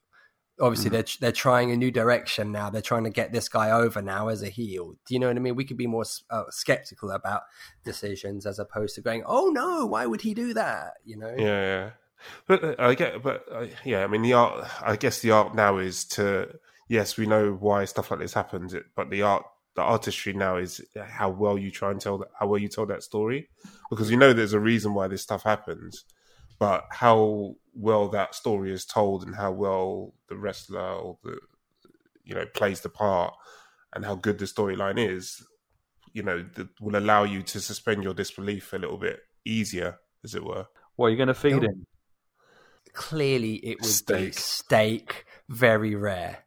[0.59, 0.93] obviously mm.
[0.93, 2.71] they're they're trying a new direction now.
[2.71, 4.95] They're trying to get this guy over now as a heel.
[5.05, 5.55] Do you know what I mean?
[5.55, 7.43] We could be more uh, skeptical about
[7.83, 10.93] decisions as opposed to going, oh no, why would he do that?
[11.05, 11.35] You know?
[11.37, 11.89] Yeah, yeah.
[12.47, 14.67] But uh, I get, but uh, yeah, I mean, the art.
[14.81, 16.47] I guess the art now is to
[16.87, 19.43] yes, we know why stuff like this happens, but the art,
[19.75, 22.85] the artistry now is how well you try and tell that, how well you tell
[22.85, 23.49] that story,
[23.89, 26.05] because you know there's a reason why this stuff happens,
[26.59, 31.39] but how well that story is told and how well the wrestler or the
[32.23, 33.33] you know plays the part
[33.93, 35.45] and how good the storyline is,
[36.13, 36.45] you know,
[36.79, 40.67] will allow you to suspend your disbelief a little bit easier, as it were.
[40.95, 41.85] What are you going to feed him?
[42.93, 44.25] Clearly, it would steak.
[44.25, 46.42] be steak, very rare.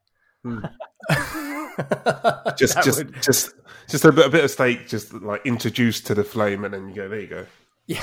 [0.46, 0.70] Mm.
[2.56, 3.22] just, just, would...
[3.22, 3.54] just,
[3.88, 6.88] just a bit, a bit of steak, just like introduced to the flame, and then
[6.88, 7.46] you go, there you go.
[7.88, 8.02] Yeah,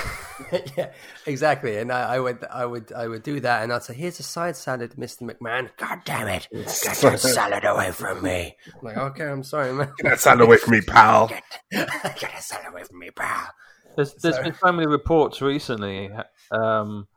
[0.77, 0.91] yeah,
[1.25, 1.77] exactly.
[1.77, 4.23] And I, I, would, I would, I would do that, and I'd say, "Here's a
[4.23, 6.47] side salad, Mister McMahon." God damn it!
[6.53, 8.56] Get that salad away from me.
[8.65, 9.91] I'm like, okay, I'm sorry, man.
[9.97, 11.27] Get that salad away from me, pal.
[11.27, 13.49] Get, get that salad away from me, pal.
[13.97, 14.43] There's, there's so...
[14.43, 16.10] been so many reports recently
[16.51, 17.08] um,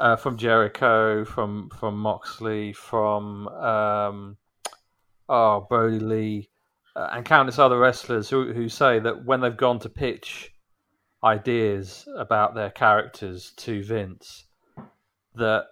[0.00, 4.36] uh, from Jericho, from from Moxley, from um,
[5.28, 6.50] oh, Brodie Lee,
[6.96, 10.52] uh, and countless other wrestlers who, who say that when they've gone to pitch
[11.22, 14.44] ideas about their characters to Vince,
[15.34, 15.66] that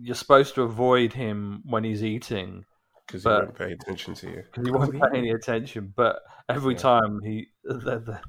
[0.00, 2.64] you're supposed to avoid him when he's eating
[3.06, 4.42] because he won't pay attention to you.
[4.50, 5.92] Because he won't pay any attention.
[5.94, 6.80] But every yeah.
[6.80, 8.20] time he, the, the,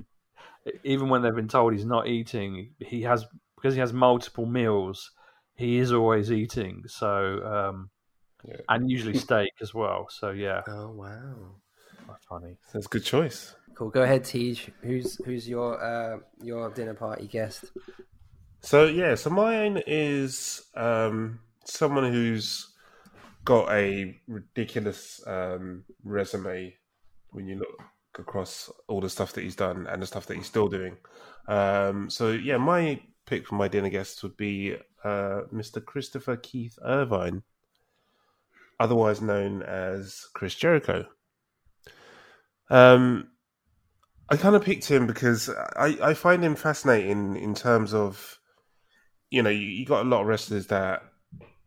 [0.84, 3.26] even when they've been told he's not eating, he has
[3.56, 5.12] because he has multiple meals.
[5.56, 6.84] He is always eating.
[6.88, 7.90] So um,
[8.48, 8.58] yeah.
[8.70, 10.08] and usually steak as well.
[10.10, 10.62] So yeah.
[10.68, 11.36] Oh wow,
[12.08, 12.58] That's funny.
[12.74, 13.56] That's a good choice.
[13.76, 13.90] Cool.
[13.90, 14.58] Go ahead, Tej.
[14.82, 17.72] Who's who's your uh, your dinner party guest?
[18.62, 22.74] So yeah, so mine is um, someone who's
[23.44, 26.76] got a ridiculous um, resume
[27.30, 27.82] when you look
[28.18, 30.98] across all the stuff that he's done and the stuff that he's still doing.
[31.48, 35.84] Um, so yeah, my pick for my dinner guest would be uh, Mr.
[35.84, 37.44] Christopher Keith Irvine,
[38.80, 41.06] otherwise known as Chris Jericho.
[42.70, 43.30] Um,
[44.30, 48.40] I kind of picked him because I, I find him fascinating in terms of,
[49.30, 51.04] you know, you, you got a lot of wrestlers that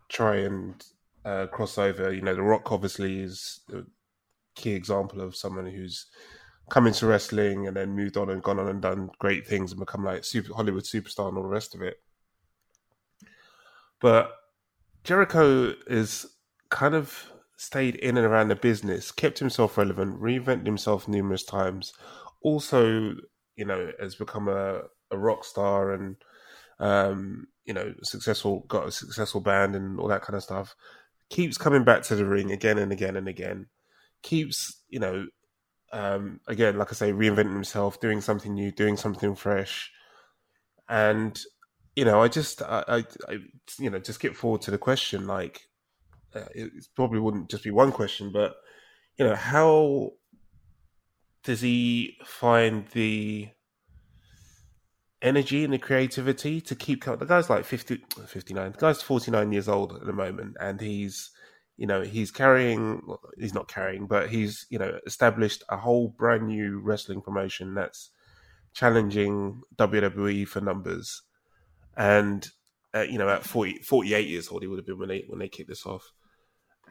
[0.08, 0.84] try and
[1.24, 2.12] uh, cross over.
[2.12, 3.82] You know, The Rock obviously is a
[4.56, 6.06] key example of someone who's
[6.68, 9.80] come into wrestling and then moved on and gone on and done great things and
[9.80, 12.00] become like super Hollywood superstar and all the rest of it.
[14.00, 14.32] But
[15.04, 16.26] Jericho is
[16.70, 21.92] kind of stayed in and around the business, kept himself relevant, reinvented himself numerous times.
[22.42, 23.14] Also,
[23.56, 26.16] you know, has become a, a rock star and
[26.80, 30.74] um, you know, successful got a successful band and all that kind of stuff.
[31.30, 33.66] Keeps coming back to the ring again and again and again.
[34.22, 35.26] Keeps, you know,
[35.92, 39.90] um, again, like I say, reinventing himself, doing something new, doing something fresh,
[40.88, 41.38] and
[41.96, 42.96] you know, I just, I, I,
[43.28, 43.38] I
[43.78, 45.26] you know, just get forward to the question.
[45.26, 45.67] Like,
[46.34, 48.56] uh, it probably wouldn't just be one question, but
[49.18, 50.12] you know, how
[51.42, 53.48] does he find the
[55.20, 59.66] energy and the creativity to keep the guy's like 50 59 the guy's 49 years
[59.66, 61.32] old at the moment and he's
[61.76, 63.02] you know he's carrying
[63.36, 68.10] he's not carrying but he's you know established a whole brand new wrestling promotion that's
[68.78, 71.22] challenging WWE for numbers.
[71.96, 72.48] And
[72.94, 75.40] uh, you know at 40, 48 years old he would have been when they when
[75.40, 76.12] they kicked this off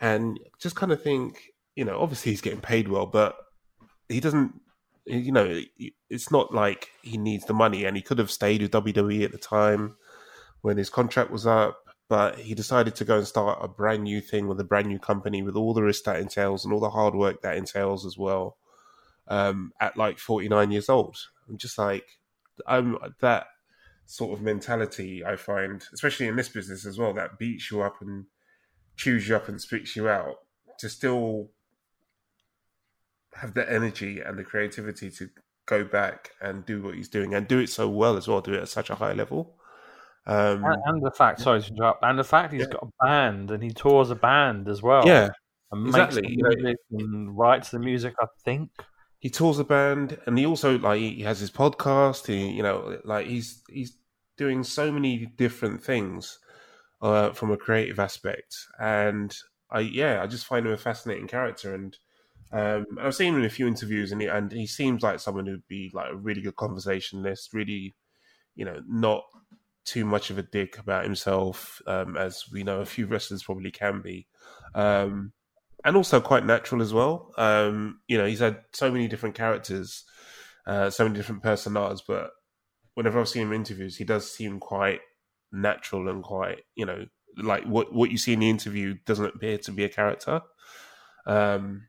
[0.01, 3.36] and just kind of think you know obviously he's getting paid well but
[4.10, 4.53] he doesn't
[5.05, 5.62] you know
[6.10, 9.31] it's not like he needs the money and he could have stayed with WWE at
[9.31, 9.95] the time
[10.62, 14.21] when his contract was up but he decided to go and start a brand new
[14.21, 16.89] thing with a brand new company with all the risk that entails and all the
[16.89, 18.57] hard work that entails as well.
[19.27, 21.17] Um, at like 49 years old,
[21.49, 22.05] I'm just like,
[22.65, 23.47] I'm that
[24.05, 25.25] sort of mentality.
[25.25, 28.25] I find, especially in this business as well, that beats you up and
[28.97, 30.36] chews you up and spits you out.
[30.79, 31.49] To still
[33.33, 35.29] have the energy and the creativity to
[35.65, 38.53] go back and do what he's doing and do it so well as well, do
[38.53, 39.55] it at such a high level.
[40.25, 42.67] Um, and, and, the fact, sorry to interrupt, and the fact he's yeah.
[42.67, 45.07] got a band and he tours a band as well.
[45.07, 45.29] Yeah,
[45.73, 46.21] exactly.
[46.21, 48.13] Makes music and writes the music.
[48.21, 48.69] I think
[49.19, 52.27] he tours a band, and he also like he has his podcast.
[52.27, 53.97] He, you know, like he's he's
[54.38, 56.39] doing so many different things
[57.01, 59.36] uh, from a creative aspect, and
[59.69, 61.97] I yeah, I just find him a fascinating character, and
[62.51, 65.45] um, I've seen him in a few interviews, and he, and he seems like someone
[65.45, 67.95] who'd be like a really good conversationalist, really,
[68.55, 69.23] you know, not
[69.83, 73.71] too much of a dick about himself, um, as we know a few wrestlers probably
[73.71, 74.27] can be,
[74.75, 75.33] um,
[75.83, 77.33] and also quite natural as well.
[77.38, 80.05] Um, you know, he's had so many different characters,
[80.65, 82.31] uh, so many different personas, but
[82.93, 85.01] whenever I've seen him in interviews, he does seem quite
[85.58, 87.06] natural and quite, you know,
[87.38, 90.41] like what what you see in the interview doesn't appear to be a character.
[91.26, 91.88] Um,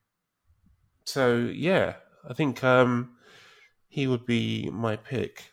[1.05, 1.95] so yeah,
[2.29, 3.13] I think um,
[3.89, 5.53] he would be my pick.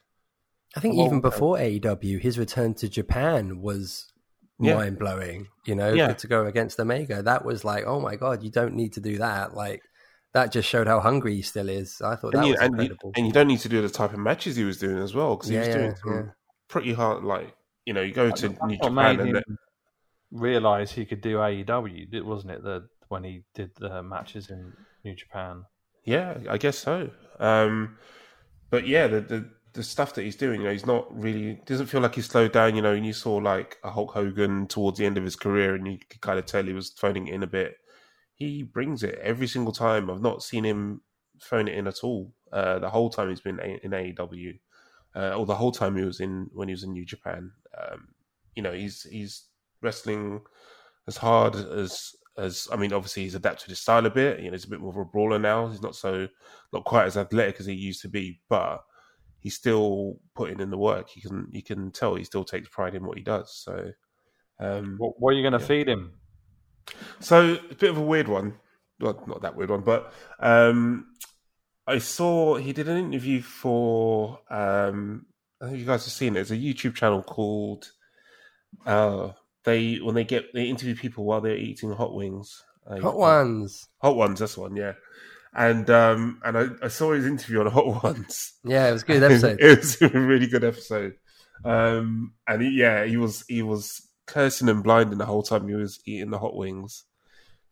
[0.75, 4.11] I think well, even before AEW, his return to Japan was
[4.59, 4.75] yeah.
[4.75, 5.47] mind blowing.
[5.65, 6.13] You know, yeah.
[6.13, 9.17] to go against Omega, that was like, oh my god, you don't need to do
[9.19, 9.53] that.
[9.53, 9.83] Like
[10.33, 12.01] that just showed how hungry he still is.
[12.01, 13.09] I thought and that you, was and incredible.
[13.09, 15.13] You, and you don't need to do the type of matches he was doing as
[15.13, 16.31] well because he yeah, was doing some
[16.67, 17.23] pretty hard.
[17.23, 19.57] Like you know, you go to That's New Japan and then...
[20.31, 22.63] realize he could do AEW, wasn't it?
[22.63, 25.63] The when he did the matches in New Japan.
[26.03, 27.09] Yeah, I guess so.
[27.39, 27.97] Um,
[28.69, 31.87] but yeah, the, the the stuff that he's doing, you know, he's not really doesn't
[31.87, 32.75] feel like he's slowed down.
[32.75, 35.75] You know, and you saw like a Hulk Hogan towards the end of his career,
[35.75, 37.75] and you could kind of tell he was phoning it in a bit.
[38.33, 40.09] He brings it every single time.
[40.09, 41.01] I've not seen him
[41.39, 42.33] phone it in at all.
[42.51, 44.59] Uh, the whole time he's been in AEW,
[45.15, 47.51] uh, or the whole time he was in when he was in New Japan.
[47.77, 48.09] Um,
[48.55, 49.45] you know, he's he's
[49.81, 50.41] wrestling
[51.07, 54.39] as hard as as I mean, obviously he's adapted his style a bit.
[54.39, 55.67] You know, he's a bit more of a brawler now.
[55.67, 56.27] He's not so
[56.73, 58.83] not quite as athletic as he used to be, but
[59.39, 61.15] he's still putting in the work.
[61.15, 63.53] You can you can tell he still takes pride in what he does.
[63.55, 63.91] So,
[64.59, 65.67] um, what, what, are you going to yeah.
[65.67, 66.13] feed him?
[67.19, 68.55] So a bit of a weird one.
[68.99, 71.07] Well, not that weird one, but um,
[71.87, 74.39] I saw he did an interview for.
[74.49, 75.25] Um,
[75.61, 76.41] I think you guys have seen it.
[76.41, 77.91] It's a YouTube channel called.
[78.85, 79.31] Uh,
[79.63, 82.63] they when they get they interview people while they're eating hot wings.
[82.87, 83.87] hot ones.
[84.01, 84.39] Hot ones.
[84.39, 84.75] That's one.
[84.75, 84.93] Yeah.
[85.55, 88.53] and um, and I, I, saw his interview on Hot Ones.
[88.63, 89.59] Yeah, it was a good episode.
[89.59, 91.15] it was a really good episode.
[91.63, 95.75] Um, and he, yeah, he was he was cursing and blinding the whole time he
[95.75, 97.05] was eating the hot wings.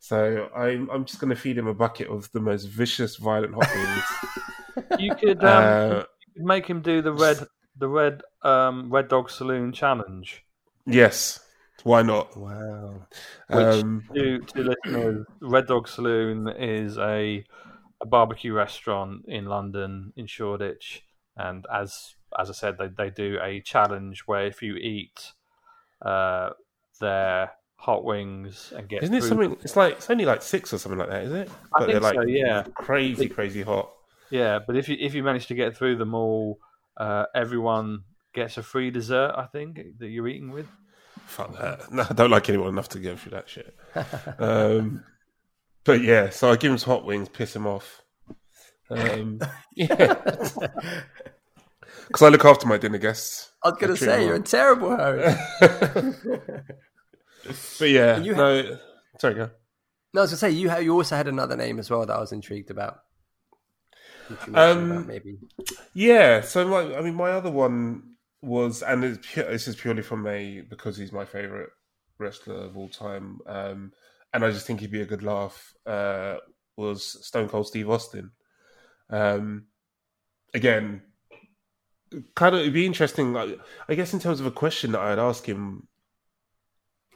[0.04, 3.54] So I'm I'm just going to feed him a bucket of the most vicious, violent
[3.54, 5.00] hot wings.
[5.00, 7.46] you could um, uh, you could make him do the red
[7.78, 10.44] the red um, Red Dog Saloon challenge.
[10.84, 11.40] Yes,
[11.84, 12.36] why not?
[12.36, 13.06] Wow.
[13.48, 17.42] Which um, to, to listeners, Red Dog Saloon is a
[18.02, 21.02] a barbecue restaurant in London in Shoreditch,
[21.34, 25.32] and as as I said, they they do a challenge where if you eat
[26.02, 26.50] uh,
[27.00, 27.52] their
[27.84, 29.58] hot wings and get isn't it something?
[29.62, 31.50] It's like it's only like six or something like that, is it?
[31.74, 33.92] I but think like so, yeah, crazy, crazy hot.
[34.30, 36.58] Yeah, but if you if you manage to get through them all,
[36.96, 39.34] uh, everyone gets a free dessert.
[39.36, 40.66] I think that you're eating with.
[41.26, 41.92] Fuck that!
[41.92, 43.76] No, I don't like anyone enough to go through that shit.
[44.38, 45.04] um,
[45.84, 48.00] but yeah, so I give him some hot wings, piss him off.
[48.88, 49.40] Um,
[49.76, 50.14] yeah,
[52.06, 53.50] because I look after my dinner guests.
[53.62, 55.34] I was going to say you're a terrible Harry.
[57.78, 58.78] But yeah, you no,
[59.18, 59.50] sorry, go.
[60.12, 62.14] No, I was going to say you you also had another name as well that
[62.14, 63.00] I was intrigued about.
[64.54, 65.38] Um, about maybe.
[65.92, 70.62] Yeah, so my, I mean, my other one was, and this is purely from me
[70.68, 71.70] because he's my favorite
[72.18, 73.92] wrestler of all time, um,
[74.32, 75.74] and I just think he'd be a good laugh.
[75.86, 76.36] Uh,
[76.76, 78.30] was Stone Cold Steve Austin?
[79.10, 79.66] Um,
[80.52, 81.02] again,
[82.34, 83.32] kind of it'd be interesting.
[83.32, 85.88] Like, I guess in terms of a question that I'd ask him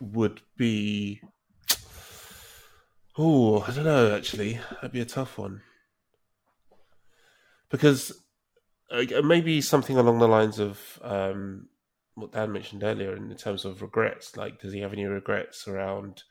[0.01, 1.21] would be,
[3.17, 4.15] oh, I don't know.
[4.15, 5.63] Actually, that'd be a tough one
[7.71, 8.13] because
[8.91, 11.69] uh, maybe something along the lines of um,
[12.15, 14.37] what Dan mentioned earlier in terms of regrets.
[14.37, 16.23] Like, does he have any regrets around,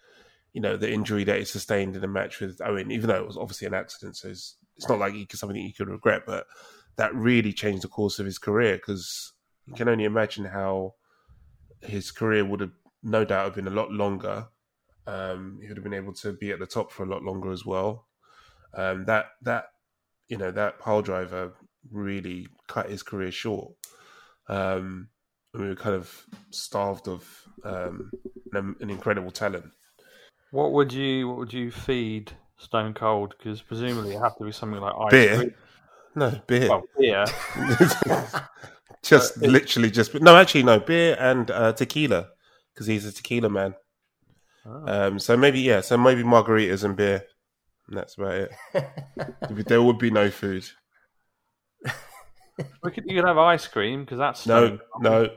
[0.54, 2.92] you know, the injury that he sustained in a match with Owen?
[2.92, 5.74] Even though it was obviously an accident, so it's, it's not like he, something he
[5.74, 6.46] could regret, but
[6.98, 9.34] that really changed the course of his career because
[9.66, 10.96] you can only imagine how
[11.82, 12.72] his career would have
[13.04, 14.48] no doubt have been a lot longer.
[15.06, 17.52] Um, he would have been able to be at the top for a lot longer
[17.52, 18.08] as well.
[18.74, 19.66] Um, that that
[20.28, 21.54] you know that pile driver
[21.92, 23.72] really cut his career short.
[24.50, 25.10] Um,
[25.54, 27.26] we were kind of starved of
[27.64, 28.12] um,
[28.54, 29.66] an, an, incredible talent.
[30.52, 33.36] What would you What would you feed Stone Cold?
[33.38, 35.36] Because presumably it have to be something like ice beer.
[35.38, 35.54] Cream.
[36.16, 36.70] No beer.
[36.70, 37.26] Well, beer.
[39.04, 40.36] just literally just no.
[40.36, 42.30] Actually, no beer and uh, tequila
[42.78, 43.74] because he's a tequila man.
[44.64, 45.08] Oh.
[45.08, 45.82] Um, so maybe yeah.
[45.82, 47.24] So maybe margaritas and beer.
[47.88, 48.52] And that's about it.
[49.68, 50.66] there would be no food.
[52.84, 55.30] We could, you could have ice cream because that's no, no,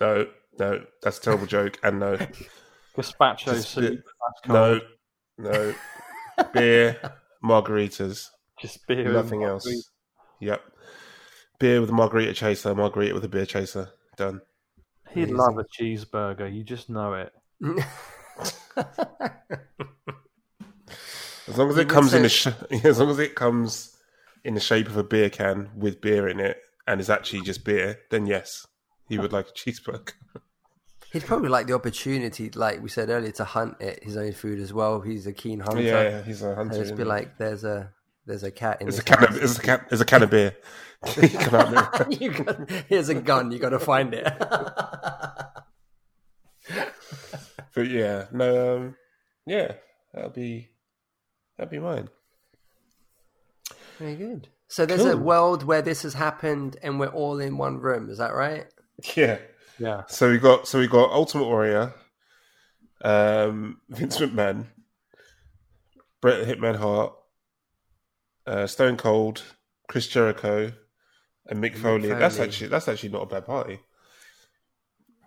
[0.00, 0.26] no,
[0.58, 0.84] no.
[1.02, 1.78] That's a terrible joke.
[1.82, 2.16] And no,
[2.96, 4.00] gazpacho Just soup.
[4.48, 4.80] No,
[5.38, 5.74] no,
[6.52, 7.12] beer,
[7.44, 8.28] margaritas.
[8.60, 9.68] Just beer, nothing else.
[10.40, 10.62] Yep.
[11.60, 13.90] Beer with a margarita chaser, margarita with a beer chaser.
[14.16, 14.40] Done.
[15.14, 15.36] He'd Amazing.
[15.36, 16.52] love a cheeseburger.
[16.52, 17.32] You just know it.
[21.46, 22.18] as long as it comes say...
[22.18, 22.48] in a sh-
[22.84, 23.96] as long as it comes
[24.42, 27.64] in the shape of a beer can with beer in it and is actually just
[27.64, 28.66] beer, then yes,
[29.08, 30.12] he would like a cheeseburger.
[31.12, 34.58] He'd probably like the opportunity, like we said earlier, to hunt it, his own food
[34.58, 35.00] as well.
[35.00, 35.80] He's a keen hunter.
[35.80, 36.74] Yeah, yeah he's a hunter.
[36.74, 37.92] And just be like, there's a
[38.26, 40.30] there's a cat in there's a can of, there's a can there's a can of
[40.30, 40.56] beer.
[42.10, 43.52] you got, here's a gun.
[43.52, 44.24] You got to find it.
[47.74, 48.96] but yeah, no, um,
[49.46, 49.72] yeah,
[50.12, 50.70] that'll be
[51.56, 52.08] that'll be mine.
[53.98, 54.48] Very good.
[54.68, 55.12] So there's cool.
[55.12, 58.08] a world where this has happened, and we're all in one room.
[58.08, 58.66] Is that right?
[59.14, 59.38] Yeah,
[59.78, 60.04] yeah.
[60.08, 61.94] So we got so we got Ultimate Warrior,
[63.04, 64.66] um, Vince McMahon,
[66.22, 67.12] Bret Hitman Hart,
[68.46, 69.42] uh, Stone Cold,
[69.88, 70.72] Chris Jericho,
[71.46, 72.08] and Mick Foley.
[72.08, 72.14] Foley.
[72.14, 73.78] That's actually that's actually not a bad party.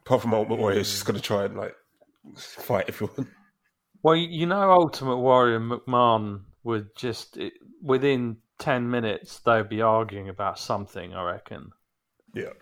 [0.06, 1.75] Apart from Ultimate Warrior, is just going to try and like
[2.36, 3.32] fight everyone.
[4.03, 7.38] Well, you know, Ultimate Warrior and McMahon would just
[7.82, 11.13] within ten minutes they'd be arguing about something.
[11.13, 11.72] I reckon.
[12.34, 12.53] Yeah,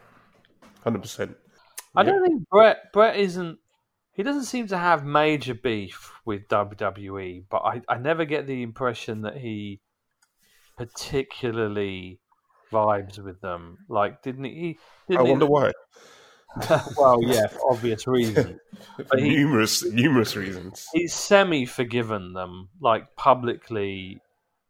[0.82, 1.36] hundred percent.
[1.93, 3.60] I don't think Brett Bret isn't.
[4.14, 8.64] He doesn't seem to have major beef with WWE, but I, I never get the
[8.64, 9.82] impression that he
[10.78, 12.19] particularly
[12.71, 13.78] vibes with them.
[13.89, 14.78] Like, didn't he?
[15.07, 15.71] Didn't I wonder he, why.
[16.97, 18.59] well, yeah, for obvious reasons.
[19.07, 20.88] for he, numerous, numerous reasons.
[20.93, 22.69] He's semi forgiven them.
[22.80, 24.21] Like publicly,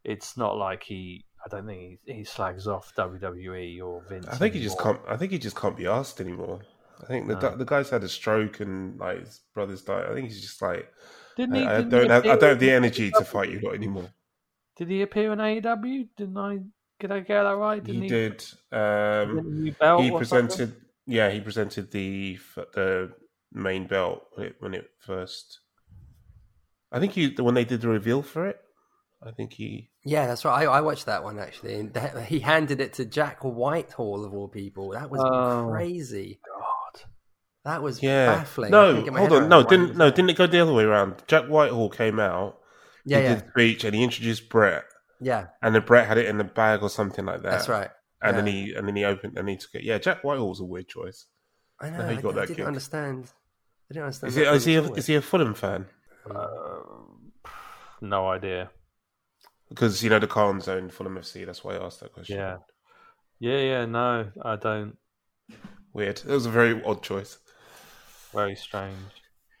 [0.04, 1.24] it's not like he.
[1.44, 4.26] I don't think he, he slags off WWE or Vince.
[4.26, 4.58] I think anymore.
[4.58, 5.00] he just can't.
[5.08, 6.60] I think he just can't be asked anymore.
[7.02, 7.56] I think the no.
[7.56, 10.06] the guy's had a stroke and like his brother's died.
[10.10, 10.90] I think he's just like.
[11.36, 12.10] Didn't he, I, didn't I don't.
[12.10, 14.10] Have, I don't have the energy to fight you lot anymore.
[14.76, 16.08] Did he appear in AEW?
[16.16, 16.58] Didn't I?
[17.00, 17.82] Did I get that right?
[17.82, 18.44] Didn't he, he, did.
[18.72, 20.50] Um, belt he presented.
[20.56, 20.76] something?
[21.06, 22.38] Yeah, he presented the
[22.74, 23.12] the
[23.52, 25.60] main belt when it, when it first.
[26.92, 28.58] I think he when they did the reveal for it.
[29.26, 29.90] I think he.
[30.04, 30.66] Yeah, that's right.
[30.66, 31.74] I, I watched that one actually.
[31.74, 34.90] And that- he handed it to Jack Whitehall of all people.
[34.90, 35.68] That was Oh.
[35.70, 36.40] crazy.
[36.46, 37.02] God.
[37.64, 38.26] That was Yeah.
[38.26, 38.70] baffling.
[38.70, 39.48] No, couldn't get my hold on.
[39.48, 41.22] No, didn't no, didn't it go the other way around?
[41.26, 42.58] Jack Whitehall came out.
[43.06, 44.84] Yeah, he yeah, did the speech and he introduced Bret,
[45.20, 45.46] yeah.
[45.62, 47.50] and then Bret had it in the bag or something like that.
[47.50, 47.88] That's right.
[48.20, 49.84] And then he and then he opened and he took it.
[49.84, 51.26] Yeah, Jack Whitehall was a weird choice.
[51.80, 52.02] I know.
[52.02, 52.66] how he I, got I that didn't gig.
[52.66, 53.30] understand.
[53.90, 54.28] I didn't understand.
[54.30, 55.86] Is that he is he a, is he a Fulham fan?
[56.28, 56.48] Uh,
[58.00, 58.70] no idea.
[59.68, 61.46] Because you know the Khans own Fulham FC.
[61.46, 62.36] That's why I asked that question.
[62.36, 62.56] Yeah.
[63.38, 63.84] Yeah, yeah.
[63.84, 64.96] No, I don't.
[65.92, 66.18] weird.
[66.18, 67.38] It was a very odd choice.
[68.32, 68.96] Very strange.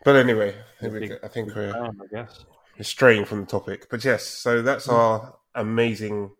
[0.04, 1.16] But anyway, here we go.
[1.22, 2.44] I think we're I guess.
[2.80, 3.88] Straying from the topic.
[3.90, 6.30] But yes, so that's our amazing,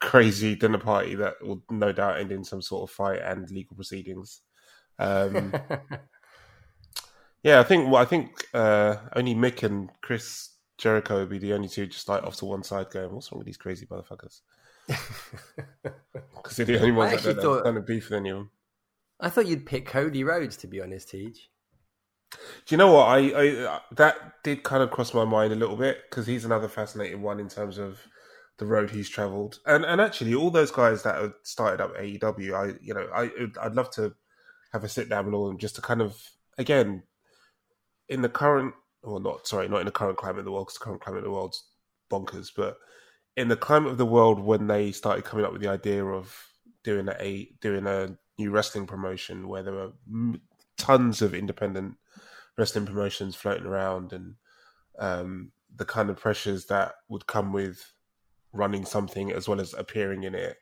[0.00, 3.76] crazy dinner party that will no doubt end in some sort of fight and legal
[3.76, 4.40] proceedings.
[4.98, 5.54] Um,
[7.42, 7.86] yeah, I think.
[7.90, 12.08] Well, I think uh, only Mick and Chris Jericho would be the only two just
[12.08, 14.40] like off to one side going, "What's wrong with these crazy motherfuckers?"
[16.36, 18.36] Because they're the only ones that don't thought- have kind of beef with any of
[18.38, 18.50] them.
[19.20, 21.48] I thought you'd pick Cody Rhodes, to be honest, Teach.
[22.66, 23.08] Do you know what?
[23.08, 26.68] I, I that did kind of cross my mind a little bit because he's another
[26.68, 28.00] fascinating one in terms of
[28.58, 32.54] the road he's travelled, and and actually all those guys that have started up AEW,
[32.54, 33.30] I you know I
[33.60, 34.14] I'd love to
[34.72, 36.16] have a sit down with all of them just to kind of
[36.58, 37.02] again
[38.08, 40.78] in the current or not sorry not in the current climate of the world because
[40.78, 41.64] the current climate of the world's
[42.10, 42.78] bonkers, but
[43.36, 46.34] in the climate of the world when they started coming up with the idea of
[46.84, 49.92] doing a doing a new wrestling promotion where there were
[50.76, 51.96] tons of independent
[52.56, 54.34] wrestling promotions floating around and
[54.98, 57.92] um, the kind of pressures that would come with
[58.52, 60.56] running something as well as appearing in it.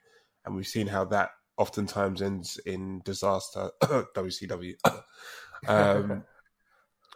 [0.45, 3.69] And we've seen how that oftentimes ends in disaster.
[3.83, 4.75] WCW.
[5.67, 6.23] um,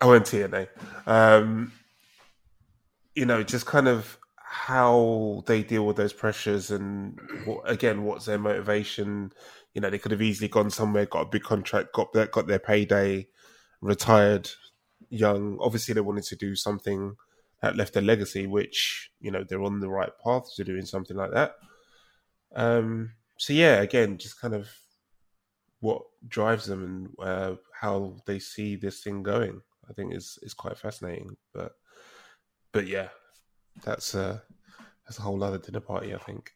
[0.01, 0.67] I went TNA.
[1.07, 1.71] Um,
[3.15, 8.25] you know, just kind of how they deal with those pressures and what, again, what's
[8.25, 9.31] their motivation?
[9.73, 12.47] You know, they could have easily gone somewhere, got a big contract, got their, got
[12.47, 13.27] their payday,
[13.81, 14.49] retired
[15.09, 15.57] young.
[15.59, 17.15] Obviously, they wanted to do something
[17.61, 21.17] that left a legacy, which you know they're on the right path to doing something
[21.17, 21.55] like that.
[22.55, 24.69] Um, so yeah, again, just kind of
[25.79, 29.61] what drives them and uh, how they see this thing going.
[29.89, 31.37] I think is is quite fascinating.
[31.53, 31.73] But
[32.71, 33.09] but yeah,
[33.83, 34.39] that's uh
[35.05, 36.13] that's a whole other dinner party.
[36.13, 36.51] I think.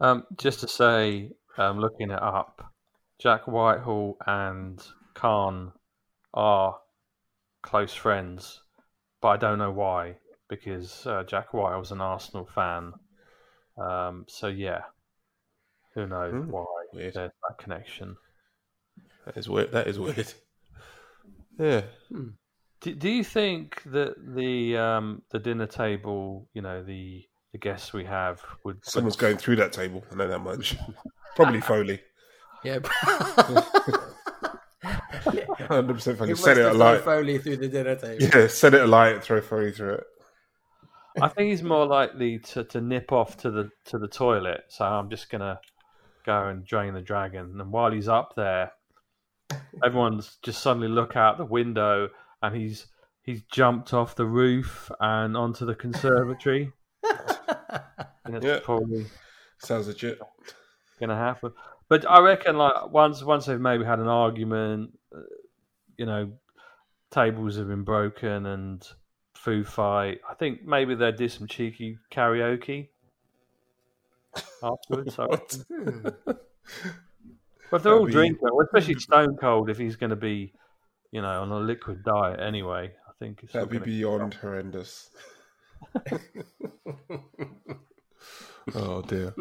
[0.00, 2.72] Um, just to say, um, looking it up,
[3.20, 4.84] Jack Whitehall and
[5.14, 5.72] Khan
[6.34, 6.76] are
[7.62, 8.60] close friends,
[9.20, 10.16] but I don't know why
[10.48, 12.92] because uh, Jack was an Arsenal fan.
[13.78, 14.82] Um, so yeah,
[15.94, 17.14] who knows Hmm, why weird.
[17.14, 18.16] there's that connection.
[19.24, 19.72] That is weird.
[19.72, 20.32] That is weird.
[21.58, 21.82] Yeah.
[22.80, 27.92] Do, do you think that the um, the dinner table, you know, the the guests
[27.92, 30.02] we have would Someone's going through that table.
[30.10, 30.76] I know that much.
[31.36, 32.00] Probably Foley.
[32.64, 32.78] Yeah.
[35.68, 36.30] Hundred percent Foley.
[36.30, 37.02] He Set it alight.
[37.02, 38.22] thrown Foley through the dinner table.
[38.22, 39.22] Yeah, set it alight.
[39.22, 40.04] Throw Foley through it.
[41.20, 44.62] I think he's more likely to, to nip off to the to the toilet.
[44.68, 45.60] So I'm just gonna
[46.24, 47.60] go and drain the dragon.
[47.60, 48.72] And while he's up there,
[49.84, 52.08] everyone's just suddenly look out the window,
[52.42, 52.86] and he's
[53.22, 56.72] he's jumped off the roof and onto the conservatory.
[58.24, 58.60] and it's Yeah.
[58.62, 59.06] probably
[59.58, 60.18] Sounds legit.
[61.06, 61.52] Gonna happen.
[61.88, 65.20] But I reckon like once once they've maybe had an argument, uh,
[65.98, 66.32] you know,
[67.10, 68.86] tables have been broken and
[69.34, 70.20] food fight.
[70.28, 72.88] I think maybe they'd do some cheeky karaoke
[74.62, 75.18] afterwards.
[75.18, 75.58] I What?
[75.68, 76.14] reckon.
[77.70, 80.52] But they're all That'd be- drinking, especially Stone Cold, if he's going to be,
[81.10, 85.10] you know, on a liquid diet anyway, I think it's That'd be beyond horrendous.
[88.74, 89.34] oh dear.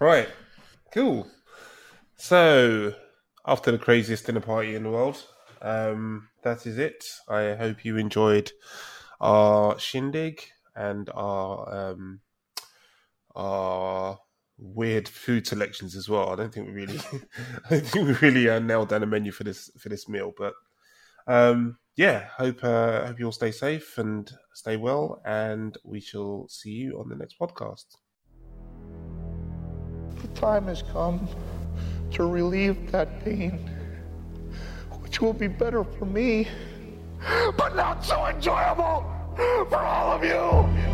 [0.00, 0.28] Right.
[0.92, 1.26] Cool.
[2.16, 2.94] So,
[3.46, 5.24] after the craziest dinner party in the world,
[5.62, 7.04] um, that is it.
[7.28, 8.52] I hope you enjoyed
[9.20, 10.42] our shindig
[10.76, 12.20] and our um,
[13.34, 14.18] our
[14.58, 16.28] weird food selections as well.
[16.28, 16.98] I don't think we really,
[17.70, 20.52] I think we really uh, nailed down a menu for this for this meal, but
[21.26, 26.46] um, yeah, hope uh, hope you all stay safe and stay well, and we shall
[26.48, 27.86] see you on the next podcast.
[30.22, 31.28] The time has come
[32.12, 33.68] to relieve that pain,
[35.00, 36.48] which will be better for me,
[37.56, 39.04] but not so enjoyable
[39.68, 40.91] for all of you.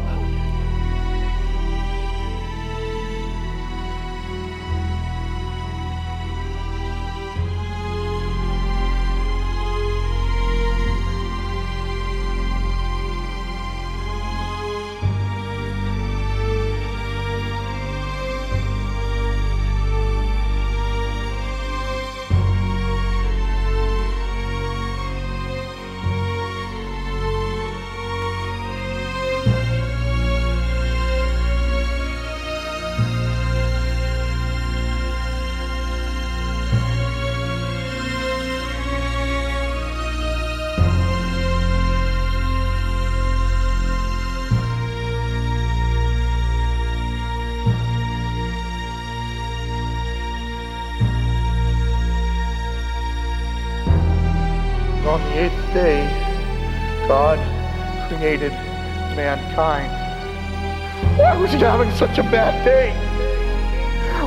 [59.58, 61.18] Mankind.
[61.18, 62.94] Why was he having such a bad day?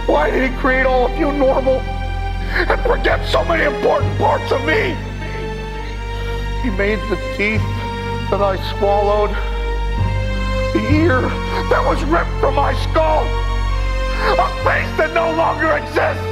[0.06, 4.60] Why did he create all of you normal and forget so many important parts of
[4.66, 4.96] me?
[6.64, 7.64] He made the teeth
[8.30, 9.32] that I swallowed,
[10.74, 11.22] the ear
[11.72, 13.24] that was ripped from my skull,
[14.36, 16.28] a face that no longer exists.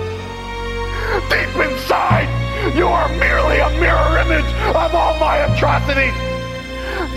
[1.31, 2.29] Deep inside,
[2.75, 6.28] you are merely a mirror image of all my atrocities.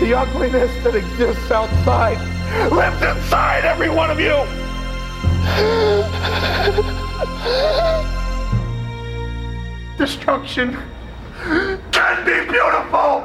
[0.03, 2.17] The ugliness that exists outside
[2.73, 4.35] lives inside every one of you.
[9.97, 10.77] Destruction
[11.93, 13.23] can be beautiful.